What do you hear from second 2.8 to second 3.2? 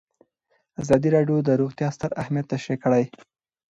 کړی.